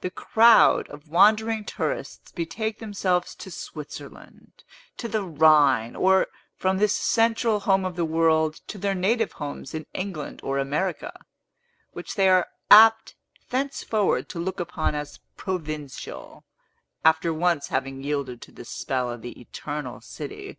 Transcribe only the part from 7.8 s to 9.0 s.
of the world, to their